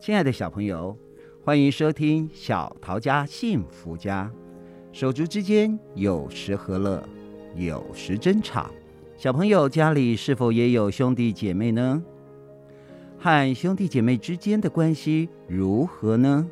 [0.00, 0.96] 亲爱的小朋友，
[1.44, 4.32] 欢迎收听小桃家幸福家。
[4.92, 7.06] 手足之间有时和乐，
[7.54, 8.70] 有时争吵。
[9.18, 12.02] 小朋友家里是否也有兄弟姐妹呢？
[13.18, 16.48] 和兄弟姐妹之间的关系如何呢？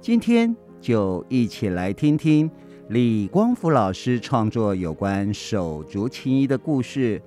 [0.00, 2.50] 今天就一起来听听
[2.88, 7.20] 李光福老师创作有关手足情谊的故事。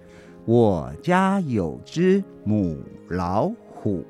[0.46, 4.04] 我家有只母老虎。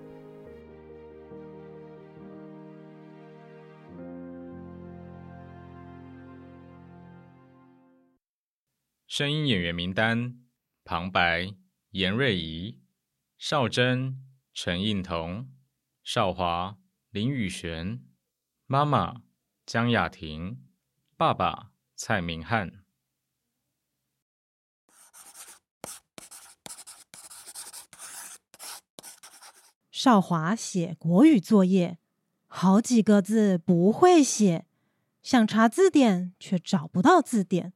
[9.18, 10.44] 声音演员名单：
[10.84, 11.56] 旁白：
[11.90, 12.84] 严瑞仪、
[13.40, 15.52] 邵真、陈映彤、
[16.04, 16.78] 邵华、
[17.10, 18.04] 林宇璇；
[18.68, 19.24] 妈妈：
[19.66, 20.58] 江雅婷；
[21.18, 22.84] 爸爸：蔡明汉。
[29.90, 31.98] 邵华写国语作业，
[32.46, 34.68] 好几个字不会写，
[35.24, 37.74] 想查字典却找不到字典。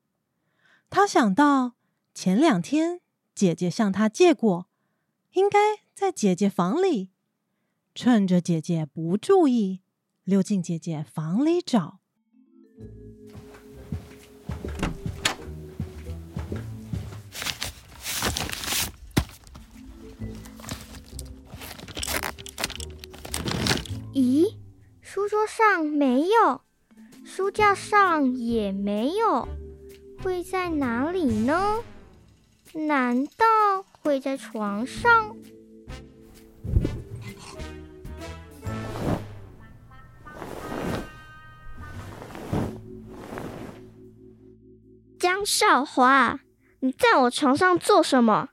[0.94, 1.76] 他想到
[2.14, 3.00] 前两天
[3.34, 4.68] 姐姐向他借过，
[5.32, 5.58] 应该
[5.94, 7.12] 在姐姐房里。
[7.96, 9.80] 趁着姐姐不注意，
[10.26, 12.00] 溜进姐姐房里找。
[24.14, 24.58] 咦，
[25.00, 26.62] 书桌上没有，
[27.24, 29.48] 书架上也没有。
[30.24, 31.84] 会在哪里呢？
[32.74, 35.36] 难道会在床上？
[45.18, 46.40] 江少华，
[46.82, 48.50] 你在我床上做什么？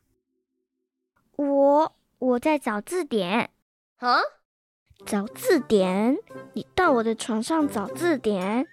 [1.37, 3.51] 我我在找字典。
[3.99, 4.21] 啊？
[5.05, 6.17] 找字典？
[6.55, 8.67] 你到我的床上找字典？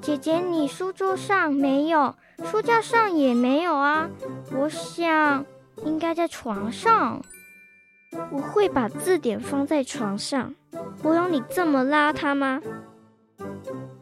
[0.00, 4.08] 姐姐，你书桌上没有，书架上也没有啊。
[4.52, 5.44] 我想
[5.84, 7.20] 应该在床上。
[8.30, 10.54] 我会把字典放在床上。
[11.02, 12.60] 我有你这么邋遢吗？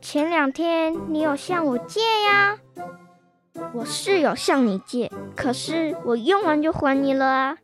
[0.01, 2.59] 前两天你有向我借呀？
[3.73, 7.59] 我是有向你借，可是我用完就还你了啊。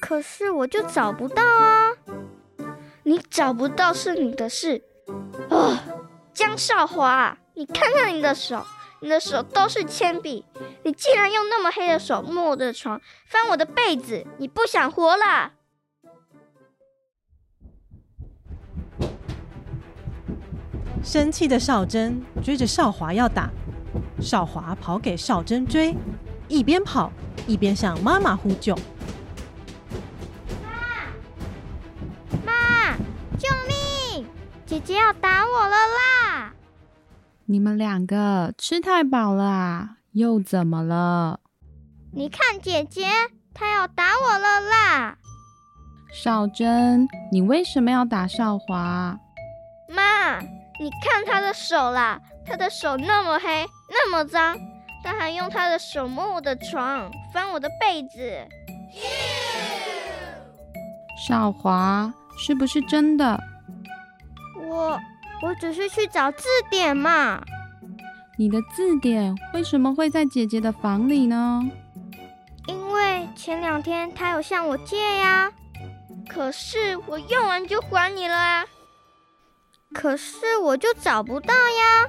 [0.00, 1.90] 可是我就找不到啊。
[3.04, 4.82] 你找不到是你的事。
[5.48, 5.84] 啊。
[6.34, 8.66] 江少华，你看看你的手，
[9.00, 10.44] 你的手都是铅笔，
[10.82, 15.52] 你竟然用那么黑的手摸我的床，翻我的被子，你不想活了？
[21.04, 23.48] 生气的少珍追着少华要打，
[24.20, 25.94] 少华跑给少珍追，
[26.48, 27.12] 一边跑
[27.46, 28.76] 一边向妈妈呼救。
[34.74, 36.52] 姐姐要打我了啦！
[37.44, 39.98] 你们两个吃太饱了啊？
[40.10, 41.38] 又怎么了？
[42.12, 43.06] 你看姐姐，
[43.54, 45.16] 她要打我了啦！
[46.12, 49.16] 少珍，你为什么要打少华？
[49.88, 54.58] 妈，你看她的手啦，她的手那么黑，那么脏，
[55.04, 58.44] 她还用她的手摸我的床，翻我的被子。
[61.28, 63.40] 少华，是不是真的？
[64.74, 65.00] 我
[65.42, 67.40] 我只是去找字典嘛。
[68.36, 71.62] 你的字典为什么会在姐姐的房里呢？
[72.66, 75.52] 因为前两天她有向我借呀。
[76.28, 78.64] 可是我用完就还你了啊。
[79.92, 82.08] 可是我就找不到呀。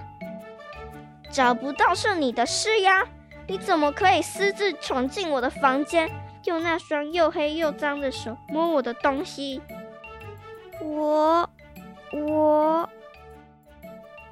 [1.32, 3.06] 找不到是你的事呀。
[3.48, 6.10] 你怎么可以私自闯进我的房间，
[6.46, 9.62] 用那双又黑又脏的手摸我的东西？
[10.82, 11.48] 我。
[12.16, 12.90] 我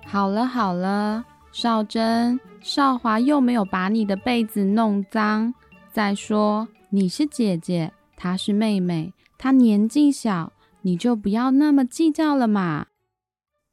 [0.06, 5.54] 好了好了，少珍，少华又没有把你的被子弄脏。
[5.92, 12.88] 再说你是姐姐，她是妹妹，她年纪小，你就不要那么计较了嘛。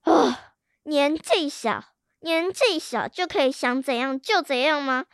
[0.02, 1.84] 啊，年纪小，
[2.20, 5.04] 年纪小就可以想怎样就怎样吗？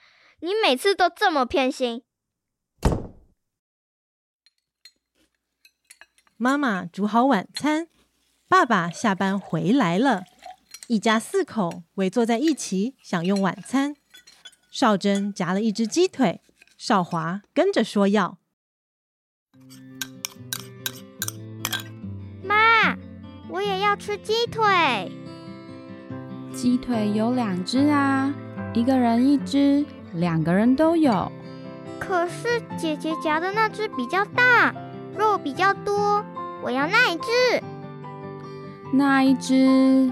[0.41, 2.03] 你每次都这么偏心。
[6.38, 7.88] 妈妈煮好晚餐。
[8.58, 10.25] 爸爸下班回来了，
[10.87, 13.94] 一家四口围坐在一起享用晚餐。
[14.70, 16.41] 少珍夹了一只鸡腿，
[16.79, 18.38] 少华跟着说要。
[22.43, 22.97] 妈，
[23.50, 25.12] 我也要吃鸡腿。
[26.55, 28.35] 鸡腿有两只啊，
[28.73, 31.31] 一个人一只，两个人都有。
[32.00, 34.75] 可是姐姐夹的那只比较大，
[35.14, 36.25] 肉比较多。
[36.62, 37.62] 我要那一只。
[38.98, 40.10] 那一只，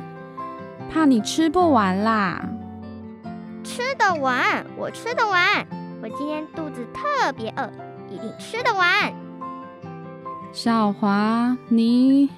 [0.93, 2.47] 怕你吃不完啦。
[3.65, 5.67] 吃得完，我吃得完。
[6.03, 7.73] 我今天肚子特别饿，
[8.11, 9.11] 一定吃得完。
[10.53, 12.29] 少华，你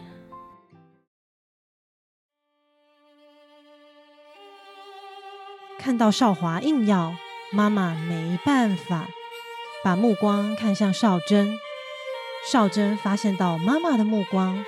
[5.81, 7.13] 看到少华硬要，
[7.51, 9.07] 妈妈没办法，
[9.83, 11.59] 把目光看向少珍。
[12.49, 14.65] 少珍发现到妈妈的目光，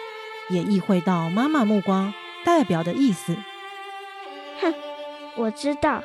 [0.51, 2.13] 也意会到妈妈目光
[2.45, 3.37] 代表的意思。
[4.61, 4.75] 哼，
[5.37, 6.03] 我知道，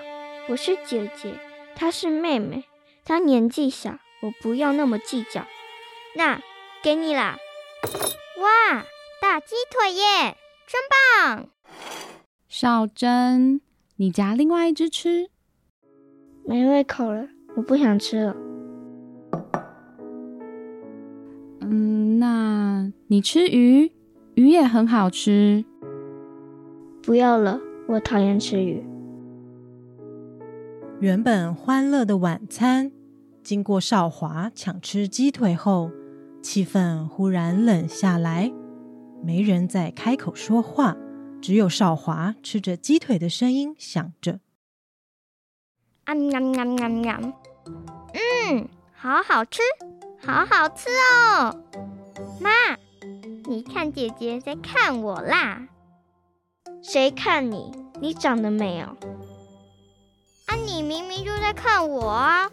[0.50, 1.34] 我是姐姐，
[1.76, 2.66] 她是妹妹，
[3.06, 5.46] 她年纪小，我不要那么计较。
[6.16, 6.42] 那
[6.84, 7.38] 给你啦！
[8.40, 8.86] 哇，
[9.22, 10.38] 大鸡腿耶，
[10.68, 11.48] 真棒！
[12.48, 13.62] 少珍，
[13.96, 15.30] 你夹另外一只吃。
[16.46, 18.36] 没胃口了，我不想吃了。
[21.62, 23.92] 嗯，那你吃鱼，
[24.36, 25.64] 鱼也很好吃。
[27.04, 28.84] 不要了，我讨厌吃鱼。
[31.00, 32.92] 原本欢乐的晚餐，
[33.44, 35.92] 经过少华抢吃鸡腿后，
[36.42, 38.52] 气氛忽然冷下来，
[39.22, 40.98] 没人再开口说话，
[41.42, 44.40] 只有少华吃着鸡腿的声音响着。
[46.06, 47.20] 啊喵喵喵喵！
[48.14, 49.62] 嗯，好好吃，
[50.20, 51.62] 好好吃哦！
[52.40, 52.50] 妈，
[53.54, 55.68] 你看姐姐在看我啦。
[56.82, 57.72] 谁看你？
[58.02, 58.98] 你长得美哦。
[60.48, 62.50] 啊，你明明就在看我啊！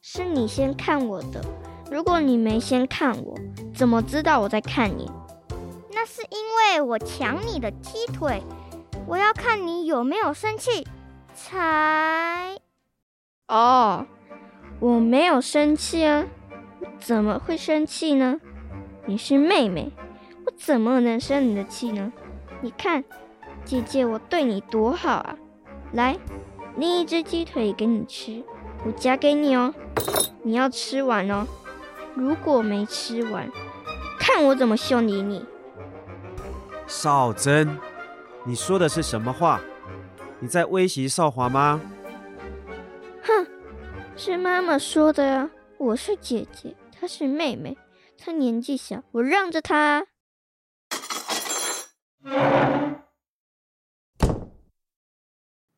[0.00, 1.44] 是你先看我的。
[1.90, 3.38] 如果你没先看我，
[3.74, 5.10] 怎么知道我在看你？
[5.92, 8.42] 那是因为我抢你的鸡腿，
[9.06, 10.88] 我要看你有没有生气。
[11.34, 12.58] 才
[13.48, 14.06] 哦，
[14.80, 16.24] 我没有生气啊，
[16.98, 18.40] 怎么会生气呢？
[19.08, 19.92] 你是妹妹，
[20.56, 22.12] 怎么能生你的气呢？
[22.60, 23.04] 你看，
[23.64, 25.36] 姐姐我对你多好啊！
[25.92, 26.16] 来，
[26.76, 28.42] 另一只鸡腿给你吃，
[28.84, 29.74] 我夹给你哦，
[30.42, 31.46] 你要吃完哦。
[32.14, 33.50] 如果没吃完，
[34.18, 35.44] 看我怎么修理你！
[36.86, 37.78] 少珍，
[38.44, 39.60] 你说的是什么话？
[40.40, 41.80] 你在威胁少华吗？
[43.22, 43.46] 哼，
[44.16, 45.50] 是妈妈说的呀。
[45.78, 47.76] 我是姐姐，她是妹妹，
[48.18, 50.06] 她年纪小，我让着她。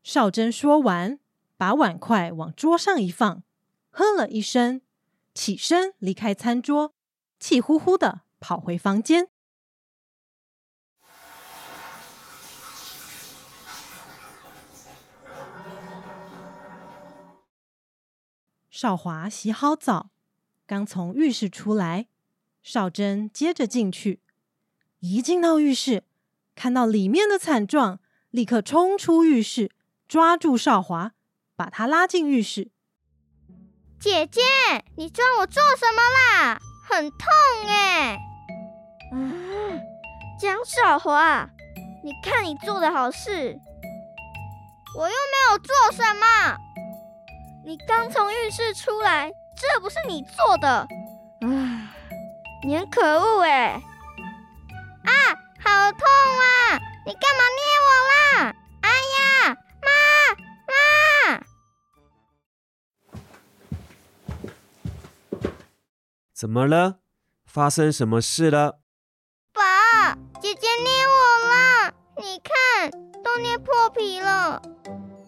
[0.02, 1.18] 少珍说完，
[1.56, 3.42] 把碗筷往桌上一放，
[3.90, 4.80] 哼了一声。
[5.34, 6.94] 起身离开餐桌，
[7.38, 9.28] 气呼呼的跑回房间。
[18.68, 20.10] 少华洗好澡，
[20.66, 22.08] 刚从浴室出来，
[22.62, 24.20] 少珍接着进去。
[24.98, 26.02] 一进到浴室，
[26.58, 28.00] 看到里面的惨状，
[28.30, 29.70] 立刻冲出浴室，
[30.08, 31.12] 抓住少华，
[31.54, 32.72] 把他拉进浴室。
[34.00, 34.40] 姐姐，
[34.96, 36.58] 你抓我做什么啦？
[36.90, 37.18] 很痛
[37.68, 38.18] 哎！
[39.12, 39.16] 啊，
[40.40, 41.48] 江少华，
[42.02, 43.56] 你看你做的好事，
[44.96, 46.56] 我又没有做什么。
[47.64, 50.88] 你刚从浴室出来，这不是你做的。
[51.40, 51.94] 啊，
[52.66, 53.80] 你很可恶哎！
[66.38, 66.98] 怎么了？
[67.46, 68.78] 发生什么事了？
[69.52, 72.92] 爸，姐姐捏我了，你看，
[73.24, 74.62] 都捏破皮了。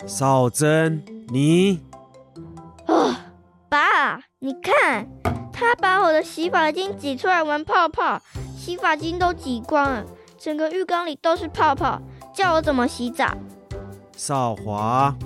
[0.06, 1.82] 少珍，你……
[2.86, 3.12] 哦，
[3.68, 5.08] 爸，你看，
[5.52, 8.22] 他把我的洗发精挤出来玩泡泡，
[8.56, 10.06] 洗发精都挤光了，
[10.38, 12.00] 整个浴缸里都是泡泡，
[12.32, 13.36] 叫我怎么洗澡？
[14.16, 15.16] 少华，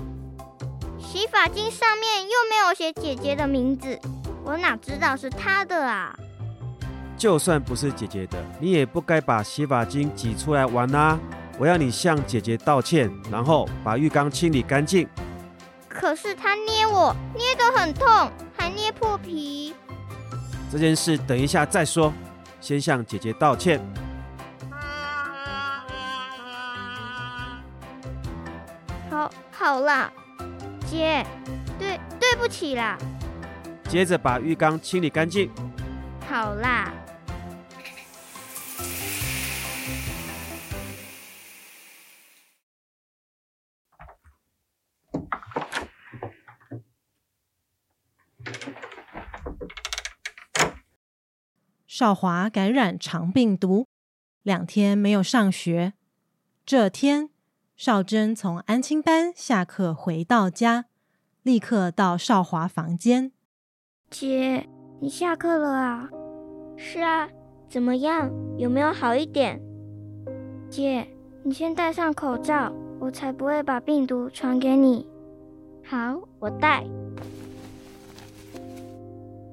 [0.97, 3.99] 洗发精上面又没有写姐姐的名字。
[4.45, 6.15] 我哪知道是他的啊！
[7.17, 11.17] 就算不是姐姐的，你也不该把洗发精挤出来玩啊！
[11.57, 15.09] 我要你向姐姐道歉，然后把浴缸清理干净。
[15.89, 19.73] 可是他捏我，捏得很痛，还捏破皮。
[20.71, 22.13] 这件事等一下再说，
[22.61, 23.81] 先向姐姐道歉。
[29.09, 30.11] 好，好啦，
[30.85, 31.25] 姐，
[31.79, 32.95] 对，对不起啦。
[33.87, 35.49] 接着把浴缸清理干净。
[36.27, 36.93] 好啦。
[51.87, 53.87] 少华感染肠病毒，
[54.43, 55.93] 两天没有上学。
[56.65, 57.29] 这天，
[57.77, 60.87] 少珍从安亲班下课回到家，
[61.41, 63.31] 立刻到少华房间。
[64.17, 64.65] 姐，
[65.01, 66.09] 你下课了啊？
[66.77, 67.27] 是啊，
[67.67, 68.31] 怎么样？
[68.57, 69.59] 有没有好一点？
[70.69, 71.05] 姐，
[71.43, 75.05] 你先戴上口罩，我才不会把病毒传给你。
[75.83, 76.85] 好，我戴。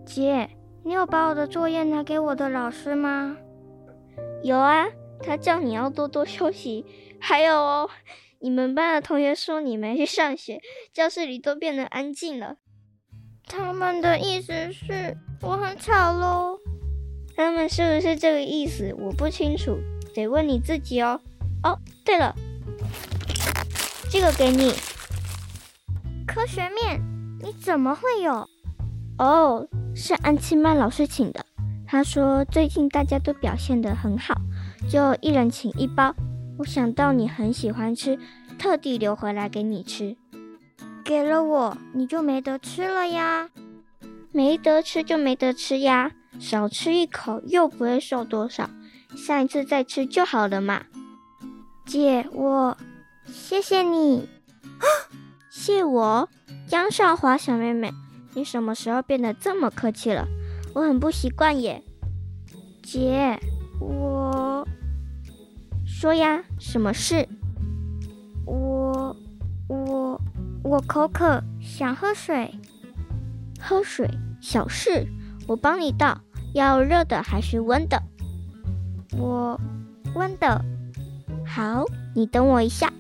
[0.07, 0.49] 姐，
[0.85, 3.37] 你有把我的作业拿给我的老师吗？
[4.45, 4.87] 有啊，
[5.25, 6.87] 他叫你要多多休息。
[7.19, 7.91] 还有哦，
[8.39, 10.61] 你们班的同学说你没去上学，
[10.93, 12.59] 教室里都变得安静了。
[13.47, 16.59] 他们的意思是我很吵喽？
[17.37, 18.95] 他们是不是这个意思？
[18.99, 19.79] 我不清楚，
[20.15, 21.21] 得问你自己哦。
[21.63, 22.35] 哦，对了，
[24.11, 24.73] 这个给你。
[26.27, 27.01] 科学面，
[27.41, 28.49] 你怎么会有？
[29.19, 31.45] 哦，是安琪曼老师请的。
[31.87, 34.35] 他说最近大家都表现得很好，
[34.89, 36.15] 就一人请一包。
[36.59, 38.19] 我想到你很喜欢吃，
[38.59, 40.17] 特地留回来给你吃。
[41.05, 43.49] 给了我，你就没得吃了呀？
[44.31, 48.71] 没得吃就没得吃呀，少吃一口又不会瘦多少，
[49.17, 50.85] 下一次再吃就好了嘛。
[51.85, 52.77] 姐，我
[53.27, 54.29] 谢谢你，
[55.51, 56.29] 谢我，
[56.67, 57.93] 江少华小妹妹，
[58.35, 60.27] 你什么时候变得这么客气了？
[60.75, 61.83] 我很不习惯耶。
[62.83, 63.39] 姐，
[63.81, 64.67] 我
[65.85, 67.29] 说呀，什么事？
[70.73, 72.51] 我口渴，想喝水。
[73.61, 74.09] 喝水，
[74.41, 75.07] 小事，
[75.47, 76.19] 我帮你倒。
[76.55, 78.03] 要热的还是温的？
[79.19, 79.61] 我
[80.15, 80.65] 温的。
[81.47, 82.91] 好，你等我一下。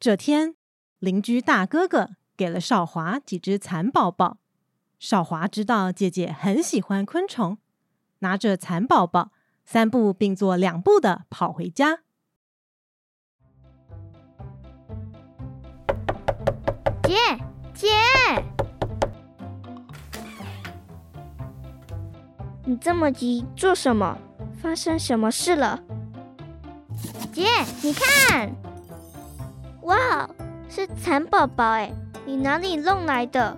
[0.00, 0.54] 这天，
[0.98, 4.38] 邻居大哥哥给了少华几只蚕宝宝。
[4.98, 7.58] 少华知道姐姐很喜欢昆虫，
[8.20, 9.32] 拿着蚕宝宝，
[9.64, 12.00] 三步并作两步的跑回家。
[17.02, 17.16] 姐
[17.74, 17.88] 姐，
[22.64, 24.16] 你这么急做什么？
[24.56, 25.82] 发生什么事了？
[27.30, 27.46] 姐，
[27.82, 28.50] 你看，
[29.82, 30.26] 哇，
[30.70, 31.92] 是蚕宝宝哎！
[32.24, 33.56] 你哪里弄来的？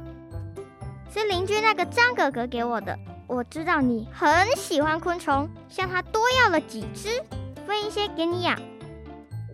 [1.13, 2.99] 是邻居那个张哥哥给我的。
[3.27, 7.23] 我知道你很喜欢昆虫，向他多要了几只，
[7.67, 8.59] 分一些给你养。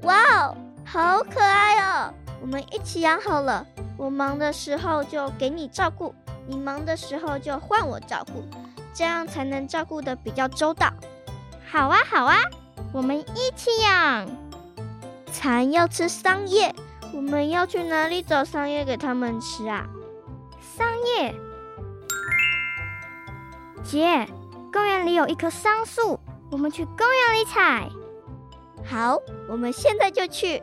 [0.02, 2.12] 哇哦，好可爱哦！
[2.40, 3.64] 我们一起养好了。
[3.96, 6.14] 我忙的时候就给你照顾，
[6.46, 8.44] 你忙的时候就换我照顾，
[8.92, 10.92] 这样才能照顾得比较周到。
[11.70, 12.36] 好啊，好啊，
[12.92, 14.26] 我们一起养。
[15.32, 16.74] 蚕要吃桑叶，
[17.14, 19.88] 我们要去哪里找桑叶给他们吃啊？
[20.60, 20.88] 桑
[21.18, 21.34] 叶，
[23.84, 24.26] 姐，
[24.72, 26.18] 公园里有一棵桑树，
[26.50, 27.88] 我们去公园里采。
[28.84, 30.62] 好，我们现在就去。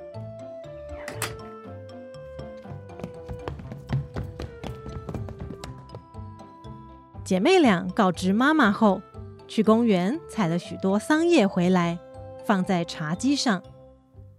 [7.23, 9.01] 姐妹俩告知妈妈后，
[9.47, 11.99] 去公园采了许多桑叶回来，
[12.45, 13.61] 放在茶几上。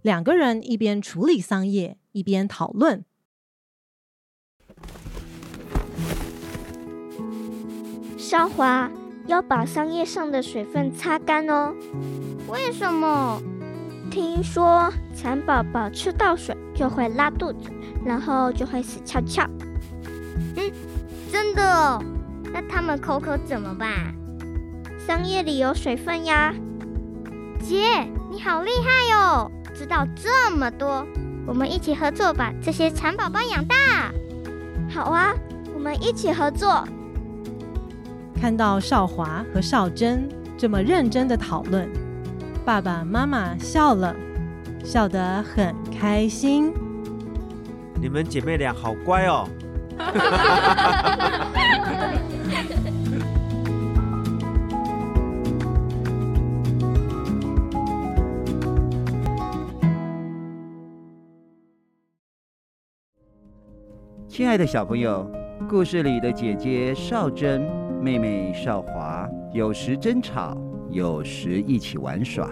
[0.01, 3.03] 两个人一边处理桑叶，一边讨论。
[8.17, 8.89] 少华
[9.27, 11.73] 要把桑叶上的水分擦干哦。
[12.47, 13.41] 为什么？
[14.09, 17.69] 听说蚕宝宝吃到水就会拉肚子，
[18.05, 19.47] 然后就会死翘翘。
[20.57, 20.71] 嗯，
[21.31, 22.03] 真的哦。
[22.53, 24.13] 那他们口渴怎么办？
[25.07, 26.53] 桑叶里有水分呀。
[27.61, 31.05] 姐，你好厉害哟，知道这么多。
[31.45, 33.75] 我们一起合作，把这些蚕宝宝养大。
[34.89, 35.33] 好啊，
[35.73, 36.87] 我们一起合作。
[38.39, 41.89] 看到少华和少珍这么认真的讨论，
[42.65, 44.15] 爸爸妈妈笑了，
[44.83, 46.73] 笑得很开心。
[48.01, 49.47] 你们姐妹俩好乖哦。
[64.31, 65.29] 亲爱的小朋友，
[65.67, 67.69] 故事里的姐姐少珍、
[68.01, 70.55] 妹妹少华，有时争吵，
[70.89, 72.49] 有时一起玩耍。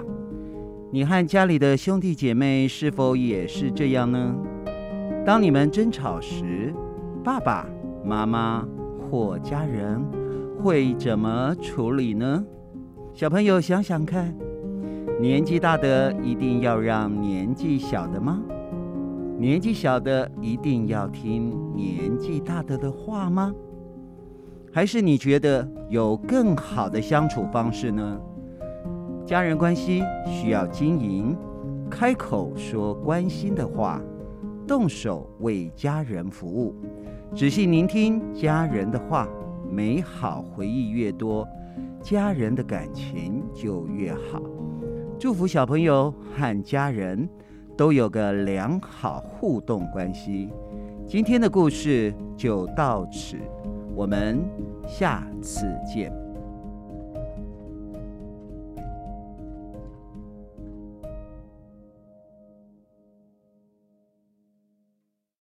[0.91, 4.36] 你和家里的兄弟姐妹是否也是这样呢？
[5.25, 6.74] 当你们争吵时，
[7.24, 7.65] 爸爸
[8.03, 8.67] 妈妈
[9.09, 10.03] 或家人
[10.62, 12.43] 会怎么处理呢？
[13.13, 14.36] 小朋友想想看，
[15.17, 18.41] 年纪大的一定要让年纪小的吗？
[19.39, 23.55] 年纪小的一定要听年纪大的的话吗？
[24.69, 28.19] 还是你觉得有更好的相处方式呢？
[29.25, 31.38] 家人关系需要经营，
[31.89, 34.01] 开口说关心的话，
[34.67, 36.75] 动手为家人服务，
[37.34, 39.25] 仔细聆听家人的话，
[39.72, 41.48] 美好回忆越多，
[42.01, 44.41] 家人的感情就越好。
[45.17, 47.27] 祝福小朋友和家人
[47.79, 50.50] 都有个良好互动关系。
[51.07, 53.38] 今天的故事就到此，
[53.95, 54.43] 我们
[54.86, 56.28] 下次见。